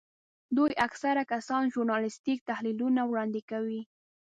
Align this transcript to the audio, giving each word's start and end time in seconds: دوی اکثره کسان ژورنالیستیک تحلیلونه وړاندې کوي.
دوی 0.57 0.71
اکثره 0.87 1.23
کسان 1.31 1.63
ژورنالیستیک 1.73 2.39
تحلیلونه 2.49 3.01
وړاندې 3.05 3.41
کوي. 3.51 3.81